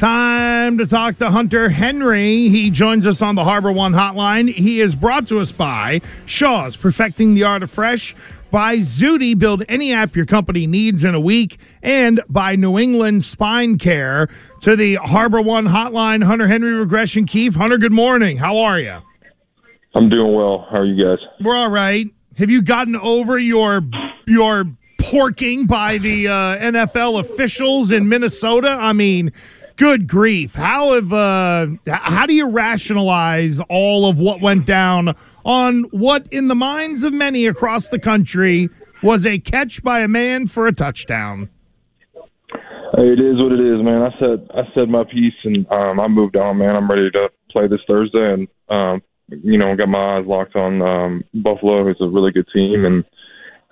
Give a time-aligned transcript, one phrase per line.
[0.00, 2.48] Time to talk to Hunter Henry.
[2.48, 4.50] He joins us on the Harbor One hotline.
[4.50, 8.16] He is brought to us by Shaw's Perfecting the Art of Fresh,
[8.50, 13.24] by Zudy, build any app your company needs in a week, and by New England
[13.24, 14.30] Spine Care.
[14.62, 17.54] To the Harbor One hotline, Hunter Henry Regression Keefe.
[17.54, 18.38] Hunter, good morning.
[18.38, 19.00] How are you?
[19.94, 20.66] I'm doing well.
[20.70, 21.18] How are you guys?
[21.44, 22.06] We're all right.
[22.38, 23.82] Have you gotten over your
[24.26, 24.64] your
[24.96, 28.78] porking by the uh, NFL officials in Minnesota?
[28.80, 29.32] I mean,
[29.80, 30.54] good grief!
[30.54, 36.48] How have uh, how do you rationalize all of what went down on what, in
[36.48, 38.68] the minds of many across the country,
[39.02, 41.48] was a catch by a man for a touchdown?
[42.92, 44.02] It is what it is, man.
[44.02, 46.76] I said I said my piece, and um, I moved on, man.
[46.76, 50.82] I'm ready to play this Thursday, and um, you know, got my eyes locked on
[50.82, 53.04] um, Buffalo, who's a really good team, and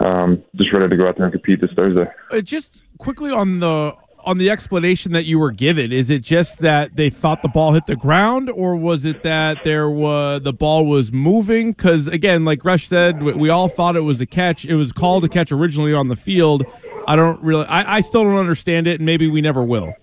[0.00, 2.10] um, just ready to go out there and compete this Thursday.
[2.32, 3.94] Uh, just quickly on the
[4.24, 7.72] on the explanation that you were given, is it just that they thought the ball
[7.72, 11.72] hit the ground, or was it that there was the ball was moving?
[11.72, 14.64] Because again, like Gresh said, we, we all thought it was a catch.
[14.64, 16.64] It was called a catch originally on the field.
[17.06, 19.94] I don't really, I, I still don't understand it, and maybe we never will.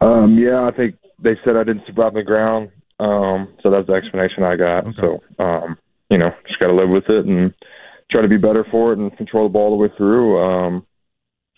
[0.00, 2.70] Um, yeah, I think they said I didn't survive the ground.
[3.00, 4.86] Um, so that's the explanation I got.
[4.86, 4.96] Okay.
[5.00, 5.76] So, um,
[6.10, 7.54] you know, just got to live with it and
[8.10, 10.38] try to be better for it and control the ball all the way through.
[10.38, 10.86] Um,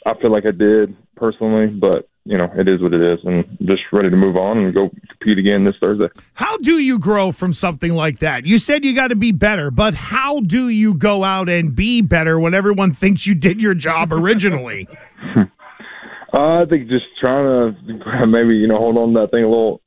[0.06, 3.44] I feel like I did personally, but you know, it is what it is, and
[3.62, 6.08] just ready to move on and go compete again this Thursday.
[6.34, 8.46] How do you grow from something like that?
[8.46, 12.02] You said you got to be better, but how do you go out and be
[12.02, 14.88] better when everyone thinks you did your job originally?
[16.32, 19.48] Uh, I think just trying to maybe you know hold on to that thing a
[19.48, 19.80] little,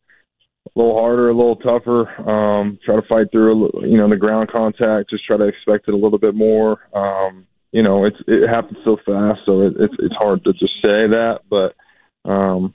[0.65, 2.09] a little harder, a little tougher.
[2.27, 5.11] Um, try to fight through you know the ground contact.
[5.11, 6.79] Just try to expect it a little bit more.
[6.95, 10.73] Um, you know, it's it happens so fast, so it, it's it's hard to just
[10.81, 11.75] say that, but
[12.29, 12.73] um,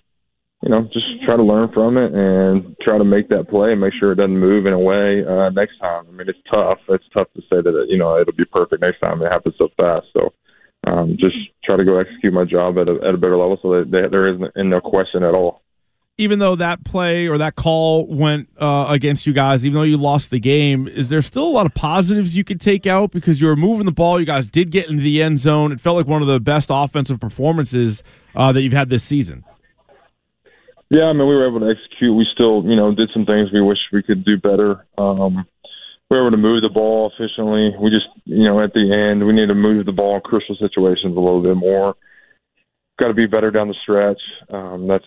[0.62, 3.80] you know, just try to learn from it and try to make that play and
[3.80, 6.06] make sure it doesn't move in a way uh, next time.
[6.08, 6.78] I mean, it's tough.
[6.88, 9.20] It's tough to say that you know it'll be perfect next time.
[9.20, 10.32] It happens so fast, so
[10.86, 13.70] um, just try to go execute my job at a, at a better level so
[13.70, 15.63] that, there isn't no question at all.
[16.16, 19.96] Even though that play or that call went uh, against you guys, even though you
[19.96, 23.40] lost the game, is there still a lot of positives you could take out because
[23.40, 24.20] you were moving the ball?
[24.20, 25.72] You guys did get into the end zone.
[25.72, 28.04] It felt like one of the best offensive performances
[28.36, 29.44] uh, that you've had this season.
[30.88, 32.14] Yeah, I mean, we were able to execute.
[32.14, 34.86] We still, you know, did some things we wish we could do better.
[34.96, 35.44] Um,
[36.08, 37.74] we were able to move the ball efficiently.
[37.80, 40.54] We just, you know, at the end, we need to move the ball in crucial
[40.54, 41.96] situations a little bit more.
[43.00, 44.20] Got to be better down the stretch.
[44.48, 45.06] Um, that's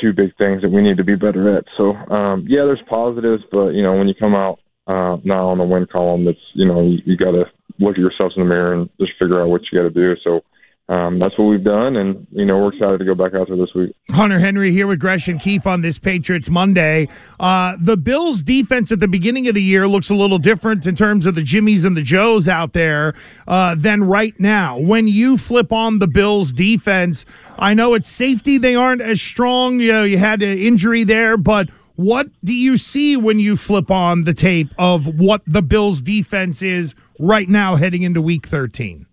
[0.00, 1.64] two big things that we need to be better at.
[1.76, 5.58] So, um, yeah, there's positives, but you know, when you come out uh, now on
[5.58, 7.44] the win column, that's you know, you, you got to
[7.78, 10.14] look at yourselves in the mirror and just figure out what you got to do.
[10.24, 10.40] So.
[10.88, 13.58] Um, that's what we've done, and you know we're excited to go back out there
[13.58, 13.94] this week.
[14.10, 17.08] Hunter Henry here with Gresh and Keefe on this Patriots Monday.
[17.38, 20.96] Uh, the Bills' defense at the beginning of the year looks a little different in
[20.96, 23.12] terms of the Jimmies and the Joes out there
[23.46, 24.78] uh, than right now.
[24.78, 27.26] When you flip on the Bills' defense,
[27.58, 29.80] I know it's safety; they aren't as strong.
[29.80, 33.90] You know, you had an injury there, but what do you see when you flip
[33.90, 39.04] on the tape of what the Bills' defense is right now heading into Week 13?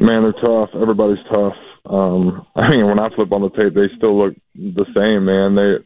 [0.00, 0.70] Man, they're tough.
[0.74, 1.54] Everybody's tough.
[1.84, 5.54] Um, I mean, when I flip on the tape, they still look the same, man.
[5.54, 5.84] They,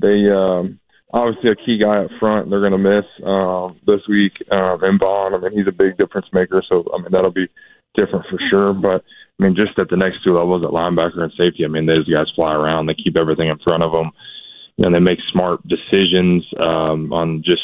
[0.00, 0.78] they, um,
[1.12, 2.50] obviously a key guy up front.
[2.50, 5.34] They're going to miss um, this week, um, and Von.
[5.34, 6.62] I mean, he's a big difference maker.
[6.68, 7.48] So I mean, that'll be
[7.94, 8.74] different for sure.
[8.74, 9.04] But
[9.38, 12.08] I mean, just at the next two levels, at linebacker and safety, I mean, those
[12.08, 12.86] guys fly around.
[12.86, 14.10] They keep everything in front of them.
[14.78, 17.62] And they make smart decisions um, on just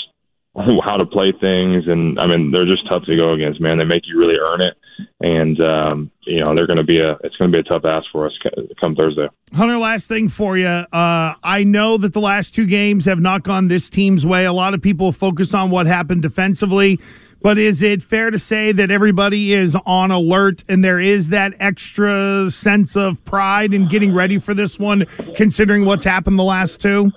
[0.54, 3.60] how to play things, and I mean they're just tough to go against.
[3.60, 4.76] Man, they make you really earn it,
[5.20, 7.84] and um, you know they're going to be a it's going to be a tough
[7.84, 8.32] ask for us
[8.78, 9.28] come Thursday.
[9.54, 10.66] Hunter, last thing for you.
[10.66, 14.44] Uh, I know that the last two games have not gone this team's way.
[14.44, 17.00] A lot of people focus on what happened defensively,
[17.40, 21.54] but is it fair to say that everybody is on alert and there is that
[21.60, 26.80] extra sense of pride in getting ready for this one, considering what's happened the last
[26.80, 27.10] two?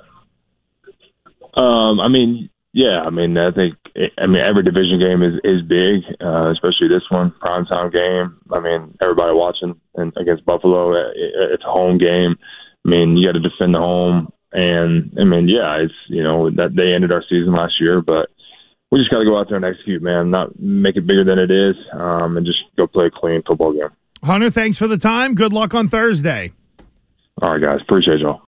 [1.53, 3.75] Um, I mean, yeah, I mean, I think,
[4.17, 8.37] I mean, every division game is is big, uh, especially this one, primetime game.
[8.51, 12.35] I mean, everybody watching and against Buffalo, uh, it, it's a home game.
[12.85, 16.49] I mean, you got to defend the home, and I mean, yeah, it's you know
[16.51, 18.27] that they ended our season last year, but
[18.91, 20.29] we just got to go out there and execute, man.
[20.29, 23.71] Not make it bigger than it is, um, and just go play a clean football
[23.71, 23.95] game.
[24.21, 25.33] Hunter, thanks for the time.
[25.33, 26.51] Good luck on Thursday.
[27.41, 28.41] All right, guys, appreciate y'all.